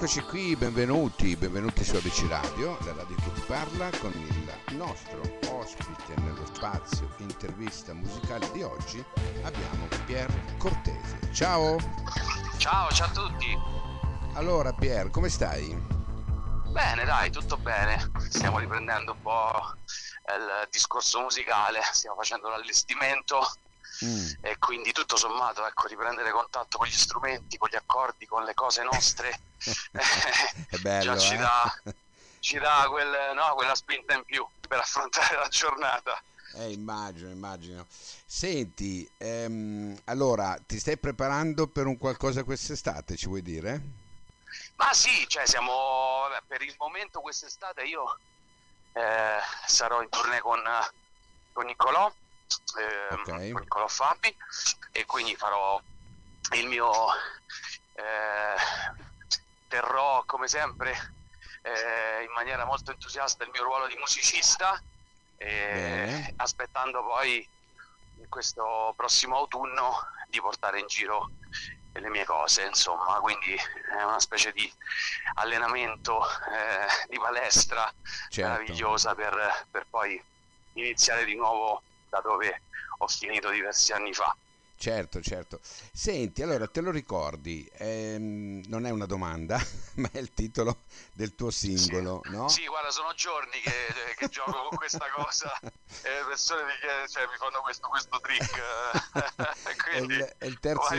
[0.00, 5.20] Eccoci qui, benvenuti, benvenuti su ABC Radio, la radio che ti parla, con il nostro
[5.50, 9.04] ospite nello spazio intervista musicale di oggi
[9.42, 11.18] abbiamo Pier Cortese.
[11.34, 11.76] Ciao!
[12.56, 13.58] Ciao, ciao a tutti!
[14.36, 15.78] Allora Pier, come stai?
[16.68, 18.10] Bene, dai, tutto bene.
[18.30, 19.74] Stiamo riprendendo un po'
[20.34, 23.52] il discorso musicale, stiamo facendo l'allestimento
[24.02, 24.30] Mm.
[24.40, 28.54] e quindi tutto sommato ecco riprendere contatto con gli strumenti con gli accordi con le
[28.54, 29.38] cose nostre
[30.70, 31.36] è bello, già ci eh?
[31.36, 31.82] dà,
[32.40, 36.22] ci dà quel, no, quella spinta in più per affrontare la giornata
[36.54, 37.86] eh, immagino, immagino.
[37.90, 43.80] Senti, ehm, allora ti stai preparando per un qualcosa quest'estate, ci vuoi dire?
[44.76, 48.18] Ma sì, cioè siamo vabbè, per il momento quest'estate io
[48.94, 50.60] eh, sarò in tournée con,
[51.52, 52.12] con Niccolò
[52.78, 53.50] eh, okay.
[53.50, 54.34] con Nicolò Fabi
[54.92, 55.80] e quindi farò
[56.54, 56.90] il mio
[57.94, 58.56] eh,
[59.68, 61.14] terrò come sempre
[61.62, 64.80] eh, in maniera molto entusiasta il mio ruolo di musicista
[66.36, 67.46] aspettando poi
[68.18, 71.30] in questo prossimo autunno di portare in giro
[71.92, 74.70] le mie cose insomma quindi è una specie di
[75.34, 77.92] allenamento eh, di palestra
[78.28, 78.50] certo.
[78.50, 80.22] meravigliosa per, per poi
[80.74, 82.62] iniziare di nuovo da dove
[82.98, 84.36] ho finito diversi anni fa.
[84.80, 85.60] Certo, certo.
[85.92, 89.60] Senti, allora te lo ricordi, ehm, non è una domanda,
[89.96, 92.30] ma è il titolo del tuo singolo, sì.
[92.30, 92.48] no?
[92.48, 95.70] Sì, guarda, sono giorni che, che gioco con questa cosa e
[96.08, 96.72] le persone mi,
[97.10, 98.62] cioè, mi fanno questo, questo trick.
[99.84, 100.94] Quindi, è, il, è, il terzo,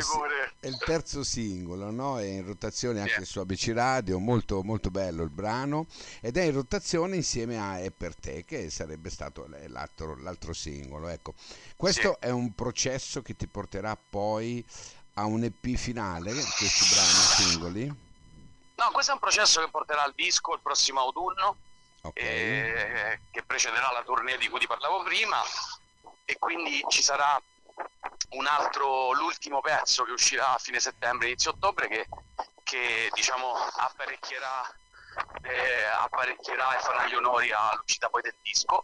[0.62, 2.20] è, il, terzo, singolo, no?
[2.20, 3.26] È in rotazione anche yeah.
[3.26, 5.88] su ABC Radio, molto, molto bello il brano,
[6.22, 11.08] ed è in rotazione insieme a È per te, che sarebbe stato l'altro, l'altro singolo.
[11.08, 11.34] Ecco,
[11.76, 12.28] questo sì.
[12.28, 14.64] è un processo che ti porterà poi
[15.16, 17.86] a un EP finale, questi brani singoli?
[17.88, 21.56] No, questo è un processo che porterà al disco il prossimo autunno,
[22.02, 22.24] okay.
[22.24, 25.42] eh, che precederà la tournée di cui ti parlavo prima,
[26.26, 27.42] e quindi ci sarà
[28.30, 32.08] un altro, l'ultimo pezzo che uscirà a fine settembre, inizio ottobre, che,
[32.64, 34.74] che diciamo apparecchierà,
[35.42, 38.84] eh, apparecchierà e farà gli onori all'uscita poi del disco.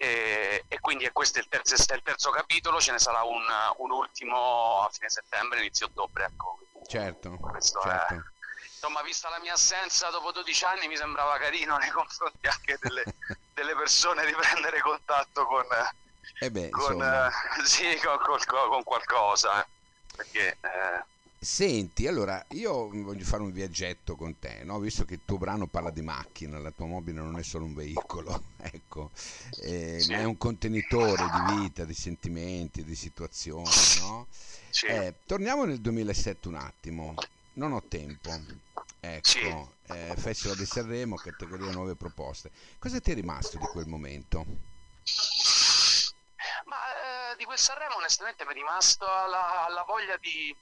[0.00, 3.44] E, e, quindi è questo il terzo, è il terzo, capitolo, ce ne sarà un,
[3.78, 6.24] un, ultimo a fine settembre, inizio ottobre.
[6.24, 6.58] Ecco.
[6.86, 8.14] Certo, certo.
[8.14, 8.20] È,
[8.62, 13.02] insomma, vista la mia assenza dopo 12 anni, mi sembrava carino nei confronti anche delle,
[13.52, 15.66] delle persone riprendere contatto con,
[16.40, 17.30] eh beh, con, eh,
[17.64, 19.62] sì, con, con, con qualcosa.
[19.62, 19.66] Eh.
[20.16, 21.04] Perché, eh...
[21.40, 24.80] Senti, allora io voglio fare un viaggetto con te, no?
[24.80, 27.74] visto che il tuo brano parla di macchina, la tua mobile non è solo un
[27.74, 29.12] veicolo, ecco,
[29.62, 30.10] eh, sì.
[30.10, 33.70] ma è un contenitore di vita, di sentimenti, di situazioni.
[34.00, 34.26] No?
[34.68, 34.86] Sì.
[34.86, 37.14] Eh, torniamo nel 2007 un attimo,
[37.54, 38.30] non ho tempo.
[38.98, 39.92] Ecco, sì.
[39.92, 42.50] eh, Festival di Sanremo, categoria nuove proposte.
[42.80, 44.44] Cosa ti è rimasto di quel momento?
[47.38, 50.54] Di quel Sanremo onestamente mi è rimasto la, la voglia di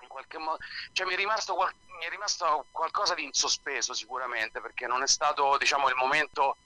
[0.00, 0.58] in qualche modo
[0.92, 5.56] cioè mi è, rimasto, mi è rimasto qualcosa di insospeso sicuramente perché non è stato
[5.58, 6.56] diciamo il momento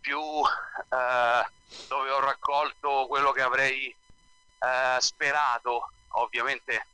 [0.00, 1.46] più eh,
[1.88, 3.88] dove ho raccolto quello che avrei
[4.58, 6.86] eh, sperato ovviamente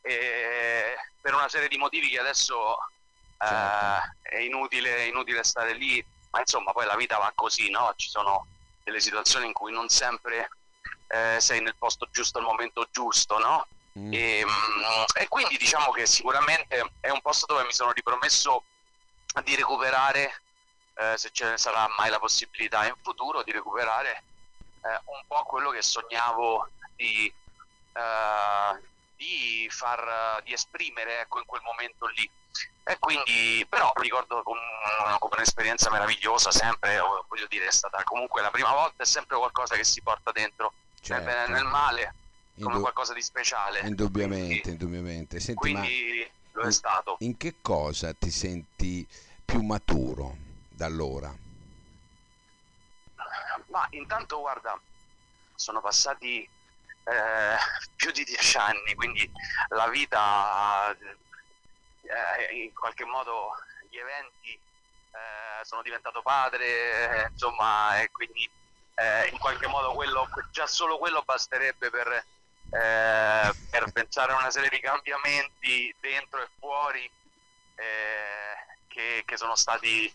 [0.00, 4.16] eh, per una serie di motivi che adesso eh, certo.
[4.22, 7.92] è, inutile, è inutile stare lì, ma insomma poi la vita va così, no?
[7.96, 8.46] Ci sono
[8.82, 10.48] delle situazioni in cui non sempre
[11.08, 13.66] eh, sei nel posto giusto al momento giusto, no?
[13.98, 14.12] Mm.
[14.12, 18.64] E, mm, e, quindi diciamo che sicuramente è un posto dove mi sono ripromesso
[19.44, 20.42] di recuperare,
[20.94, 24.24] eh, se ce ne sarà mai la possibilità in futuro, di recuperare
[24.82, 27.32] eh, un po' quello che sognavo di,
[27.92, 28.82] eh,
[29.16, 32.28] di, far, di esprimere ecco, in quel momento lì.
[32.86, 34.60] E quindi, però ricordo come,
[35.18, 39.74] come un'esperienza meravigliosa, sempre, voglio dire, è stata comunque la prima volta, è sempre qualcosa
[39.74, 40.72] che si porta dentro,
[41.04, 41.24] certo.
[41.24, 42.14] nel bene e nel male,
[42.54, 43.80] come Indu- qualcosa di speciale.
[43.80, 45.40] Indubbiamente, quindi, indubbiamente.
[45.40, 47.16] Senti, quindi lo è stato.
[47.20, 49.06] In che cosa ti senti
[49.44, 50.36] più maturo
[50.68, 51.34] da allora?
[53.68, 54.80] Ma intanto, guarda,
[55.54, 56.48] sono passati
[57.04, 57.56] eh,
[57.96, 59.30] più di dieci anni, quindi
[59.68, 63.50] la vita eh, in qualche modo
[63.88, 68.50] gli eventi eh, sono diventato padre, insomma, e quindi
[68.94, 69.53] eh, in qualche
[70.28, 76.42] quello, già solo quello basterebbe per, eh, per pensare a una serie di cambiamenti dentro
[76.42, 77.10] e fuori
[77.76, 80.12] eh, che, che sono stati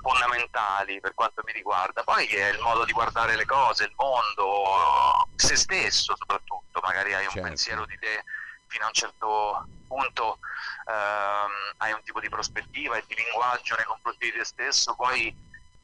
[0.00, 2.02] fondamentali per quanto mi riguarda.
[2.04, 7.24] Poi è il modo di guardare le cose, il mondo, se stesso soprattutto, magari hai
[7.24, 7.48] un certo.
[7.48, 8.24] pensiero di te
[8.68, 10.38] fino a un certo punto
[10.86, 15.34] ehm, hai un tipo di prospettiva e di linguaggio nei confronti di te stesso, poi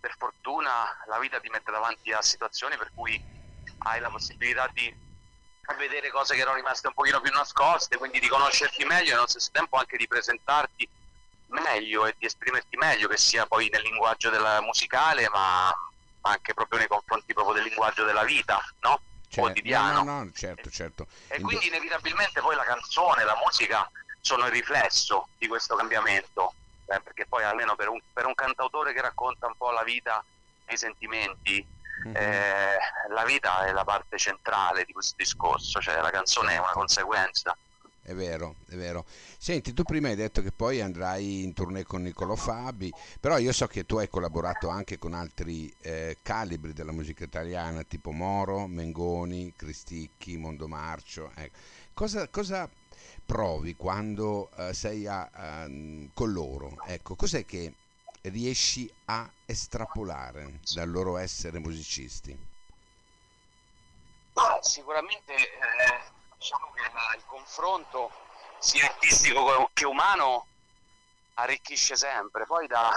[0.00, 0.70] per fortuna
[1.06, 3.22] la vita ti mette davanti a situazioni per cui
[3.84, 4.94] hai la possibilità di
[5.78, 9.26] vedere cose che erano rimaste un pochino più nascoste, quindi di conoscerti meglio e allo
[9.26, 10.88] stesso tempo anche di presentarti
[11.48, 15.74] meglio e di esprimerti meglio, che sia poi nel linguaggio della musicale, ma
[16.22, 19.00] anche proprio nei confronti proprio del linguaggio della vita, no?
[19.28, 20.02] Certo, quotidiano.
[20.02, 21.06] No, no, no, certo, certo.
[21.28, 23.88] E, e quindi inevitabilmente poi la canzone, la musica
[24.20, 26.54] sono il riflesso di questo cambiamento,
[26.86, 30.24] eh, perché poi almeno per un, per un cantautore che racconta un po' la vita
[30.64, 31.66] e i sentimenti,
[32.06, 32.16] Mm-hmm.
[32.16, 32.76] Eh,
[33.08, 37.56] la vita è la parte centrale di questo discorso, cioè la canzone è una conseguenza.
[38.06, 39.06] È vero, è vero.
[39.38, 43.50] Senti, tu prima hai detto che poi andrai in tournée con Niccolo Fabi, però io
[43.50, 48.66] so che tu hai collaborato anche con altri eh, calibri della musica italiana, tipo Moro,
[48.66, 51.30] Mengoni, Cristicchi, Mondomarcio.
[51.34, 51.56] Ecco.
[51.94, 52.68] Cosa, cosa
[53.24, 56.76] provi quando uh, sei a, uh, con loro?
[56.86, 57.72] Ecco, cos'è che
[58.24, 62.36] riesci a estrapolare dal loro essere musicisti?
[64.34, 66.00] Ah, sicuramente eh,
[66.36, 68.10] diciamo che il confronto
[68.58, 70.46] sia artistico che umano
[71.34, 72.90] arricchisce sempre, poi da,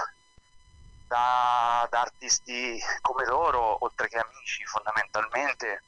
[1.06, 5.82] da, da artisti come loro, oltre che amici fondamentalmente,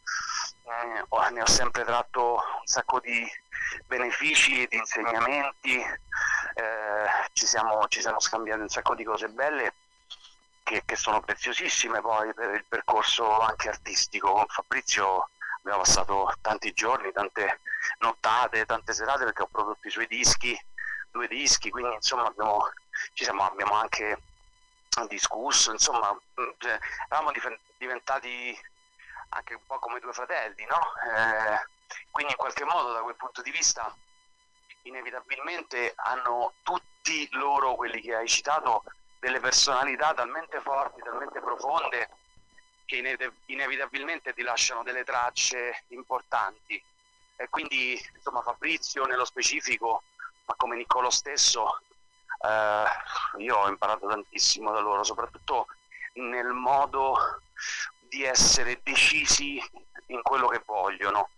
[0.64, 3.26] eh, ne ho sempre tratto un sacco di
[3.86, 6.99] benefici, di insegnamenti, eh,
[7.32, 9.74] ci, siamo, ci, siamo, scambiati un sacco di cose belle
[10.62, 14.32] che, che, sono preziosissime poi per il percorso anche artistico.
[14.32, 17.60] Con Fabrizio abbiamo passato tanti giorni, tante
[17.98, 20.58] nottate, tante serate perché ho prodotto i suoi dischi,
[21.10, 22.70] due dischi, quindi insomma abbiamo,
[23.14, 24.20] siamo, abbiamo anche
[25.08, 26.14] discusso, insomma
[26.58, 26.78] cioè,
[27.08, 27.32] eravamo
[27.78, 28.58] diventati
[29.30, 30.80] anche un po' come due fratelli, no?
[31.14, 31.68] Eh,
[32.10, 33.94] quindi in qualche modo da quel punto di vista
[34.82, 38.84] inevitabilmente hanno tutti loro, quelli che hai citato,
[39.18, 42.08] delle personalità talmente forti, talmente profonde
[42.86, 46.82] che inevitabilmente ti lasciano delle tracce importanti.
[47.36, 50.02] E quindi insomma Fabrizio nello specifico,
[50.46, 51.80] ma come Niccolo stesso,
[52.42, 52.84] eh,
[53.38, 55.68] io ho imparato tantissimo da loro, soprattutto
[56.14, 57.40] nel modo
[58.00, 59.62] di essere decisi
[60.06, 61.30] in quello che vogliono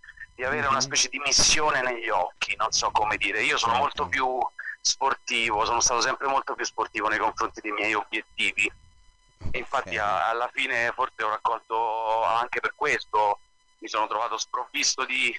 [0.42, 0.82] di avere una mhm.
[0.82, 3.44] specie di missione negli occhi, non so come dire.
[3.44, 4.08] Io sono molto certo.
[4.08, 4.38] più
[4.80, 8.70] sportivo, sono stato sempre molto più sportivo nei confronti dei miei obiettivi.
[9.50, 13.38] E infatti a, alla fine forse ho raccolto anche per questo,
[13.78, 15.32] mi sono trovato sprovvisto di,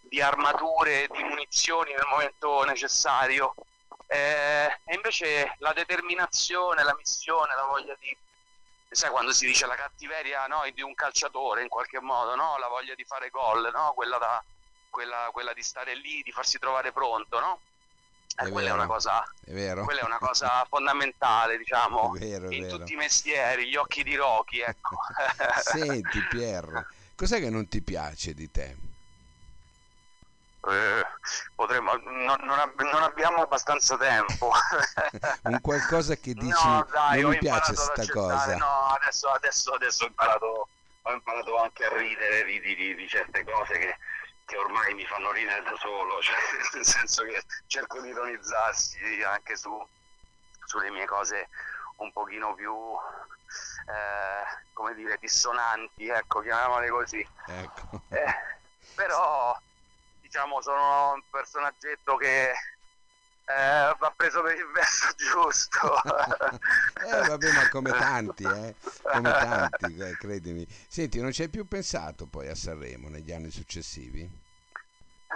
[0.00, 3.54] di armature, di munizioni nel momento necessario.
[4.06, 8.16] Eh, e invece la determinazione, la missione, la voglia di
[8.96, 12.58] sai quando si dice la cattiveria no, di un calciatore in qualche modo, no?
[12.58, 13.92] la voglia di fare gol, no?
[13.94, 14.42] quella, da,
[14.90, 17.60] quella, quella, di stare lì, di farsi trovare pronto, no?
[18.36, 22.94] Eh, è quella, è cosa, è quella, è una cosa, fondamentale, diciamo, vero, in tutti
[22.94, 24.96] i mestieri, gli occhi di Rocky, ecco.
[25.62, 28.89] Senti Pier, cos'è che non ti piace di te?
[30.68, 31.02] Eh,
[31.54, 34.50] potremmo, non, non, ab- non, abbiamo abbastanza tempo.
[35.44, 38.56] un qualcosa che dici no, dai, non mi piace questa cosa.
[38.56, 40.68] No, adesso, adesso, adesso ho, imparato,
[41.02, 43.96] ho imparato anche a ridere di, di, di certe cose che,
[44.44, 46.36] che, ormai mi fanno ridere da solo, cioè,
[46.74, 49.70] nel senso che cerco di ironizzarsi anche su,
[50.66, 51.48] sulle mie cose
[51.96, 52.74] un pochino più
[53.86, 57.26] eh, come dire dissonanti, ecco, chiamiamole così.
[57.46, 58.02] Ecco.
[58.10, 58.34] Eh,
[58.94, 59.56] però
[60.30, 65.96] diciamo sono un personaggetto che eh, va preso per il verso giusto.
[67.04, 68.76] eh, vabbè, ma come tanti, eh?
[69.02, 70.64] come tanti, eh, credimi.
[70.86, 74.30] Senti, non ci hai più pensato poi a Sanremo negli anni successivi?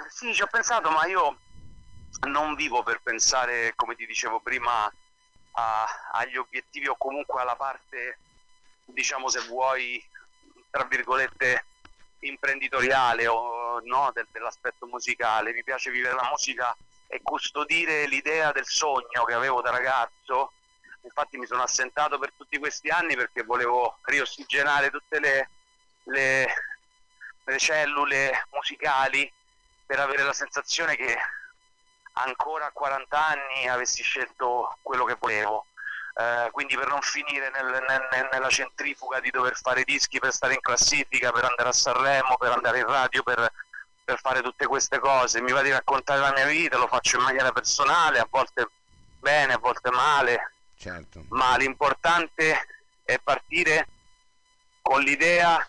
[0.08, 1.38] Sì, ci ho pensato, ma io
[2.28, 4.84] non vivo per pensare, come ti dicevo prima,
[5.52, 8.18] a, agli obiettivi o comunque alla parte,
[8.84, 10.00] diciamo se vuoi,
[10.70, 11.64] tra virgolette,
[12.20, 16.76] imprenditoriale o no, del, dell'aspetto musicale, mi piace vivere la musica
[17.06, 20.52] e custodire l'idea del sogno che avevo da ragazzo.
[21.02, 25.50] Infatti mi sono assentato per tutti questi anni perché volevo riossigenare tutte le,
[26.04, 26.46] le,
[27.44, 29.30] le cellule musicali
[29.84, 31.16] per avere la sensazione che
[32.14, 35.66] ancora a 40 anni avessi scelto quello che volevo
[36.16, 40.54] eh, quindi per non finire nel, nel, nella centrifuga di dover fare dischi per stare
[40.54, 43.52] in classifica, per andare a Sanremo, per andare in radio, per,
[44.04, 47.24] per fare tutte queste cose, mi va di raccontare la mia vita, lo faccio in
[47.24, 48.68] maniera personale, a volte
[49.18, 51.24] bene, a volte male, certo.
[51.30, 52.66] ma l'importante
[53.04, 53.88] è partire
[54.82, 55.66] con l'idea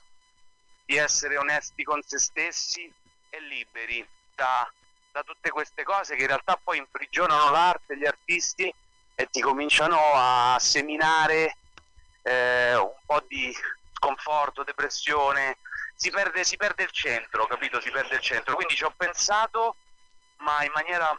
[0.86, 2.94] di essere onesti con se stessi
[3.30, 4.70] e liberi da
[5.16, 8.74] da tutte queste cose che in realtà poi imprigionano l'arte, gli artisti
[9.16, 11.58] e ti cominciano a seminare
[12.22, 13.56] eh, un po' di
[13.94, 15.58] sconforto, depressione,
[15.96, 17.80] si perde, si perde il centro, capito?
[17.80, 18.56] Si perde il centro.
[18.56, 19.76] Quindi ci ho pensato,
[20.38, 21.18] ma in maniera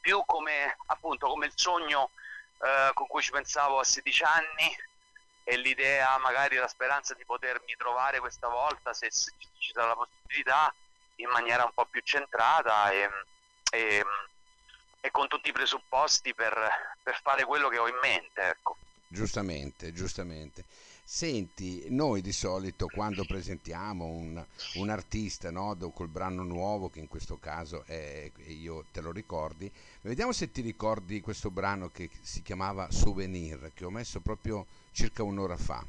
[0.00, 2.10] più come appunto come il sogno
[2.58, 4.76] eh, con cui ci pensavo a 16 anni
[5.44, 9.94] e l'idea, magari la speranza di potermi trovare questa volta se, se ci sarà la
[9.94, 10.72] possibilità
[11.16, 13.08] in maniera un po' più centrata e,
[13.70, 14.01] e,
[15.62, 16.54] presupposti per,
[17.02, 18.48] per, fare quello che ho in mente.
[18.48, 18.76] Ecco.
[19.06, 20.64] Giustamente, giustamente.
[21.04, 27.08] Senti, noi di solito quando presentiamo un, un artista no, col brano nuovo, che in
[27.08, 32.42] questo caso è, io te lo ricordi, vediamo se ti ricordi questo brano che si
[32.42, 35.84] chiamava Souvenir, che ho messo proprio circa un'ora fa.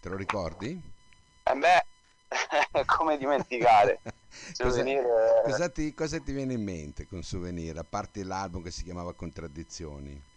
[0.00, 0.80] Te lo ricordi?
[1.44, 1.84] Eh beh,
[2.86, 4.00] come dimenticare?
[4.56, 4.84] cosa,
[5.44, 9.14] cosa, ti, cosa ti viene in mente con Souvenir, a parte l'album che si chiamava
[9.14, 10.30] Contraddizioni?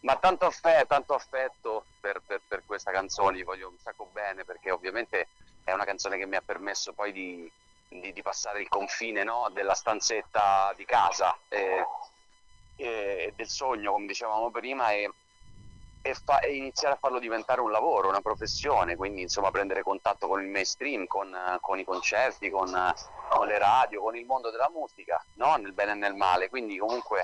[0.00, 4.70] ma tanto affetto, tanto affetto per, per, per, questa canzone, voglio un sacco bene perché
[4.70, 5.28] ovviamente
[5.64, 7.50] è una canzone che mi ha permesso poi di,
[7.88, 9.50] di, di passare il confine no?
[9.52, 11.84] della stanzetta di casa e,
[12.76, 15.10] e, del sogno, come dicevamo prima, e,
[16.02, 20.26] e, fa, e, iniziare a farlo diventare un lavoro, una professione, quindi insomma prendere contatto
[20.26, 22.70] con il mainstream, con, con i concerti, con,
[23.28, 25.56] con, le radio, con il mondo della musica, no?
[25.56, 27.22] nel bene e nel male, quindi comunque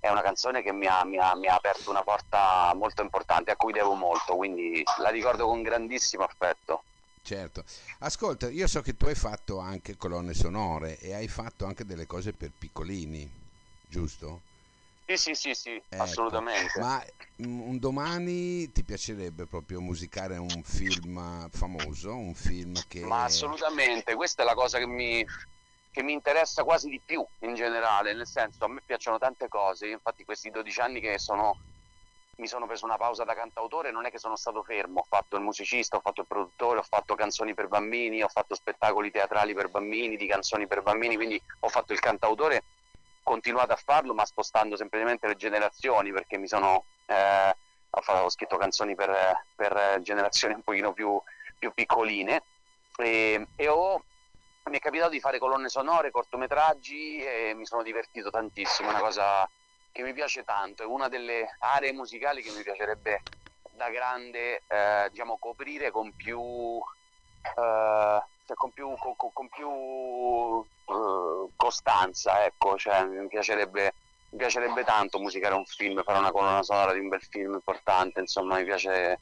[0.00, 3.50] è una canzone che mi ha, mi, ha, mi ha, aperto una porta molto importante
[3.50, 6.82] a cui devo molto, quindi la ricordo con grandissimo affetto.
[7.22, 7.64] Certo,
[7.98, 12.06] ascolta, io so che tu hai fatto anche colonne sonore e hai fatto anche delle
[12.06, 13.28] cose per piccolini,
[13.88, 14.42] giusto?
[15.06, 16.02] Sì, sì, sì, sì, ecco.
[16.02, 16.80] assolutamente.
[16.80, 17.00] Ma
[17.36, 23.02] un domani ti piacerebbe proprio musicare un film famoso, un film che...
[23.02, 25.24] Ma assolutamente, questa è la cosa che mi,
[25.92, 29.86] che mi interessa quasi di più in generale, nel senso a me piacciono tante cose,
[29.86, 31.56] io infatti questi 12 anni che sono,
[32.38, 35.36] mi sono preso una pausa da cantautore, non è che sono stato fermo, ho fatto
[35.36, 39.54] il musicista, ho fatto il produttore, ho fatto canzoni per bambini, ho fatto spettacoli teatrali
[39.54, 42.64] per bambini, di canzoni per bambini, quindi ho fatto il cantautore,
[43.26, 46.84] continuato a farlo ma spostando semplicemente le generazioni perché mi sono...
[47.06, 47.56] Eh,
[47.90, 51.20] ho, fatto, ho, scritto canzoni per, per, generazioni un pochino più,
[51.58, 52.42] più piccoline.
[52.98, 54.02] E, e ho
[54.70, 59.00] mi è capitato di fare colonne sonore, cortometraggi e mi sono divertito tantissimo, è una
[59.00, 59.48] cosa
[59.92, 63.22] che mi piace tanto, è una delle aree musicali che mi piacerebbe
[63.76, 66.80] da grande eh, diciamo, coprire con più,
[67.42, 69.68] eh, cioè con più, con, con più
[70.94, 73.92] eh, costanza, ecco, cioè, mi, piacerebbe,
[74.30, 78.20] mi piacerebbe tanto musicare un film, fare una colonna sonora di un bel film importante,
[78.20, 79.18] insomma mi piace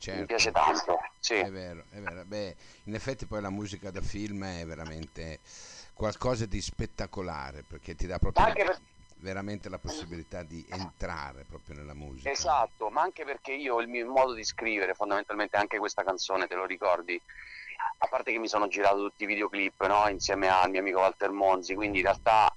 [0.00, 0.20] Certo.
[0.20, 1.34] Mi piace tanto, sì.
[1.34, 2.24] È vero, è vero.
[2.24, 5.40] Beh, in effetti poi la musica da film è veramente
[5.92, 8.80] qualcosa di spettacolare perché ti dà proprio per...
[9.16, 12.30] veramente la possibilità di entrare proprio nella musica.
[12.30, 16.54] Esatto, ma anche perché io il mio modo di scrivere, fondamentalmente anche questa canzone, te
[16.54, 17.20] lo ricordi?
[17.98, 20.08] A parte che mi sono girato tutti i videoclip no?
[20.08, 22.52] insieme al mio amico Walter Monzi, quindi in realtà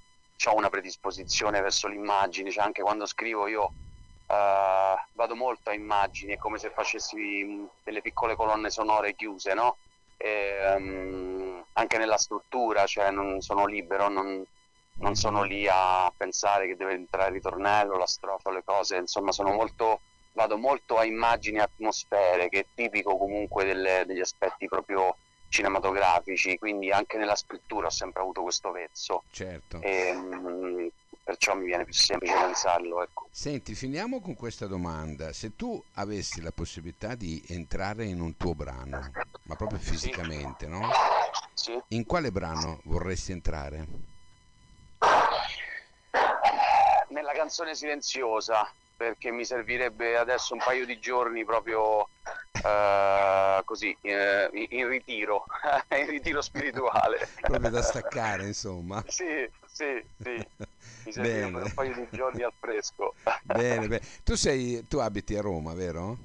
[0.46, 6.34] ho una predisposizione verso l'immagine, cioè anche quando scrivo io uh, vado molto a immagini,
[6.34, 9.77] è come se facessi mm, delle piccole colonne sonore chiuse, no?
[10.18, 14.44] E, um, anche nella struttura, cioè non sono libero, non,
[14.96, 19.32] non sono lì a pensare che deve entrare il ritornello, la strofa, le cose, insomma
[19.32, 20.01] sono molto,
[20.33, 26.57] vado molto a immagini e atmosfere, che è tipico comunque delle, degli aspetti proprio cinematografici,
[26.57, 29.23] quindi anche nella scrittura ho sempre avuto questo vezzo.
[29.31, 29.79] Certo.
[29.81, 30.89] E, um,
[31.23, 33.03] perciò mi viene più semplice pensarlo.
[33.03, 33.27] Ecco.
[33.31, 35.31] Senti, finiamo con questa domanda.
[35.31, 39.11] Se tu avessi la possibilità di entrare in un tuo brano,
[39.43, 40.71] ma proprio fisicamente, sì.
[40.71, 40.89] no?
[41.53, 41.81] Sì.
[41.89, 43.87] In quale brano vorresti entrare?
[47.09, 54.55] Nella canzone silenziosa, perché mi servirebbe adesso un paio di giorni proprio uh, così, uh,
[54.69, 55.45] in ritiro,
[55.97, 57.27] in ritiro spirituale.
[57.41, 59.03] proprio da staccare, insomma.
[59.07, 60.47] Sì, sì, sì.
[61.05, 63.15] Mi serviva un paio di giorni al fresco.
[63.43, 64.01] bene, bene.
[64.23, 66.17] Tu, sei, tu abiti a Roma, vero?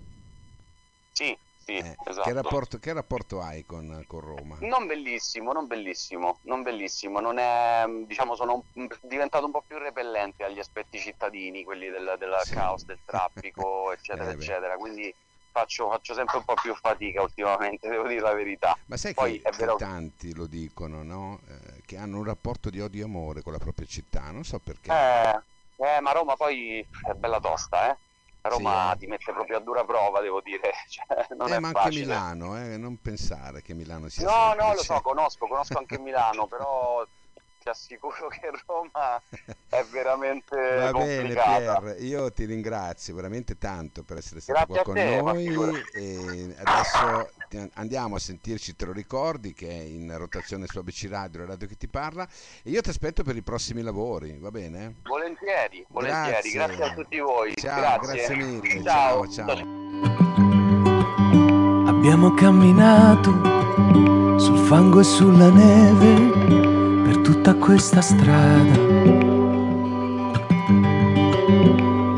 [1.13, 1.37] Sì,
[1.69, 2.23] sì, eh, esatto.
[2.23, 4.57] Che rapporto, che rapporto hai con, con, Roma?
[4.61, 7.21] Non bellissimo, non bellissimo, non bellissimo.
[7.21, 8.65] Non è, diciamo, sono
[9.03, 12.55] diventato un po' più repellente agli aspetti cittadini, quelli del, del sì.
[12.55, 14.77] caos, del traffico, eccetera, eh, eccetera.
[14.77, 15.15] Quindi
[15.51, 18.75] faccio, faccio, sempre un po' più fatica ultimamente, devo dire la verità.
[18.87, 19.77] Ma sai Poi, che, vero...
[19.77, 21.41] tanti lo dicono, no?
[21.49, 24.59] Eh, che hanno un rapporto di odio e amore con la propria città, non so
[24.59, 24.91] perché.
[24.91, 25.41] Eh,
[25.85, 27.97] eh, ma Roma poi è bella tosta, eh?
[28.43, 28.99] Roma sì.
[29.01, 30.71] ti mette proprio a dura prova, devo dire.
[30.89, 32.01] Cioè, non eh, ma anche facile.
[32.05, 36.47] Milano, eh, non pensare che Milano sia No, no, lo so, conosco, conosco anche Milano,
[36.47, 37.05] però
[37.59, 39.21] ti assicuro che Roma
[39.69, 41.81] è veramente Va complicata.
[41.81, 45.83] bene Pier, io ti ringrazio veramente tanto per essere stato Grazie qua con te, noi
[45.93, 47.33] e adesso
[47.75, 51.67] andiamo a sentirci, te lo ricordi che è in rotazione su ABC Radio, la radio
[51.67, 52.29] che ti parla
[52.63, 54.97] e io ti aspetto per i prossimi lavori, va bene?
[55.03, 57.55] Volentieri, volentieri, grazie, grazie a tutti voi.
[57.55, 58.83] Ciao, grazie, grazie mille.
[58.83, 59.29] ciao.
[59.29, 59.47] ciao.
[59.47, 59.67] ciao.
[61.87, 63.31] Abbiamo camminato
[64.39, 66.59] sul fango e sulla neve
[67.29, 68.77] tutta questa strada.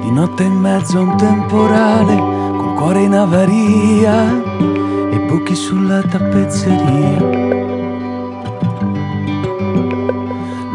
[0.01, 4.80] Di notte in mezzo a un temporale, col cuore in avaria
[5.11, 7.19] e buchi sulla tappezzeria.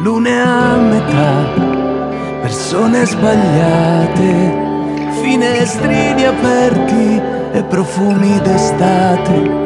[0.01, 4.63] Lune a metà, persone sbagliate,
[5.21, 7.21] finestrini aperti
[7.53, 9.63] e profumi d'estate.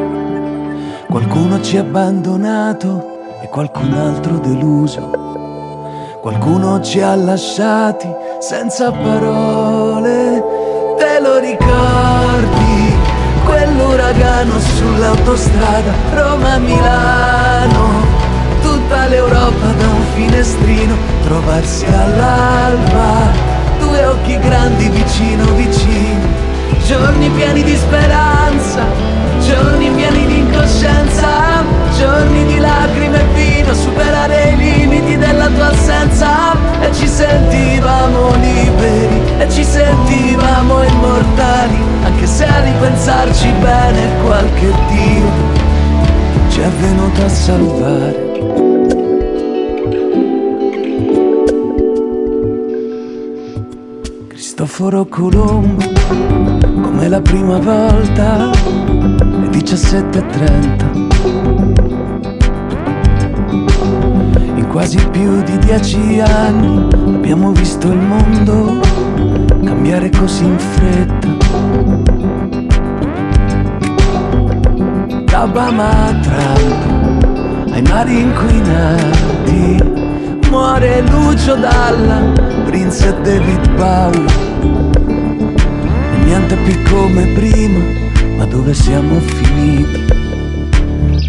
[1.08, 6.18] Qualcuno ci ha abbandonato e qualcun altro deluso.
[6.20, 8.08] Qualcuno ci ha lasciati
[8.38, 10.44] senza parole,
[10.96, 12.79] te lo ricordi?
[13.90, 18.06] Quell'uragano sull'autostrada Roma-Milano,
[18.62, 20.94] tutta l'Europa da un finestrino,
[21.24, 23.32] trovarsi all'alba,
[23.80, 26.24] due occhi grandi vicino vicino,
[26.86, 28.86] giorni pieni di speranza,
[29.40, 31.64] giorni pieni di incoscienza,
[32.00, 39.20] giorni di lacrime e vino, superare i limiti della tua assenza e ci sentivamo liberi
[39.38, 45.68] e ci sentivamo immortali, anche se a ripensarci bene qualche Dio
[46.48, 48.28] ci è venuto a salvare.
[54.28, 55.84] Cristoforo Colombo,
[56.82, 61.09] come la prima volta, le 17.30
[64.70, 68.78] quasi più di dieci anni abbiamo visto il mondo
[69.64, 71.28] cambiare così in fretta.
[75.24, 79.82] Da Obama a Trump, ai mari inquinati,
[80.50, 82.32] muore Lucio Dalla,
[82.64, 84.24] Prince e David Bowie.
[86.24, 87.84] Niente più come prima,
[88.36, 90.04] ma dove siamo finiti?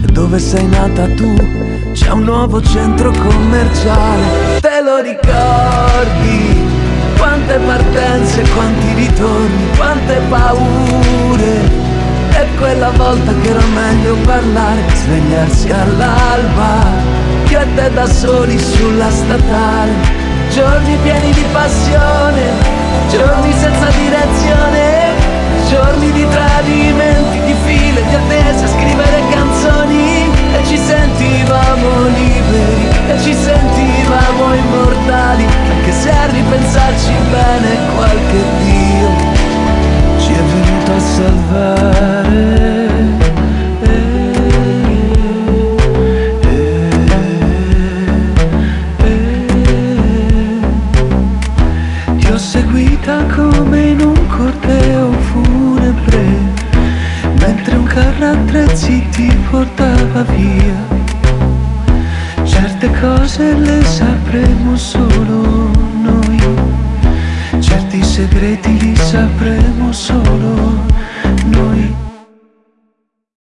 [0.04, 1.71] E dove sei nata tu?
[1.94, 6.70] C'è un nuovo centro commerciale, te lo ricordi?
[7.18, 11.90] Quante partenze, quanti ritorni, quante paure.
[12.32, 16.86] E quella volta che era meglio parlare, svegliarsi all'alba,
[17.50, 19.92] io e te da soli sulla statale.
[20.50, 22.42] Giorni pieni di passione,
[23.10, 25.14] giorni senza direzione,
[25.70, 30.11] giorni di tradimenti, di file, di attese, scrivere canzoni
[30.66, 39.21] ci sentivamo liberi e ci sentivamo immortali anche se a ripensarci bene qualche Dio